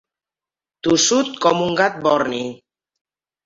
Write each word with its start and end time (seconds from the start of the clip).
Tossut 0.87 1.31
com 1.47 1.63
un 1.67 1.79
gat 1.85 2.03
borni. 2.09 2.43